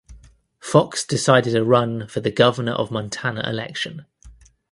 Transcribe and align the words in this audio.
Fox 0.59 1.05
decided 1.05 1.51
to 1.53 1.63
run 1.63 2.07
for 2.07 2.21
the 2.21 2.31
Governor 2.31 2.71
of 2.71 2.89
Montana 2.89 3.47
election. 3.47 4.07